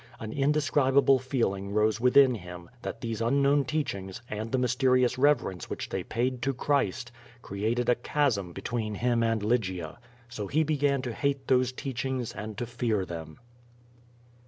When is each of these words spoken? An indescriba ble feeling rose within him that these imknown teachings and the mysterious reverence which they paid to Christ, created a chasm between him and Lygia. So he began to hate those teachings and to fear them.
An 0.19 0.33
indescriba 0.33 1.05
ble 1.05 1.19
feeling 1.19 1.69
rose 1.69 2.01
within 2.01 2.33
him 2.33 2.71
that 2.81 3.01
these 3.01 3.21
imknown 3.21 3.67
teachings 3.67 4.19
and 4.31 4.51
the 4.51 4.57
mysterious 4.57 5.19
reverence 5.19 5.69
which 5.69 5.89
they 5.89 6.01
paid 6.03 6.41
to 6.41 6.55
Christ, 6.55 7.11
created 7.43 7.87
a 7.87 7.93
chasm 7.93 8.51
between 8.51 8.95
him 8.95 9.21
and 9.21 9.43
Lygia. 9.43 9.99
So 10.27 10.47
he 10.47 10.63
began 10.63 11.03
to 11.03 11.13
hate 11.13 11.47
those 11.47 11.71
teachings 11.71 12.31
and 12.33 12.57
to 12.57 12.65
fear 12.65 13.05
them. 13.05 13.37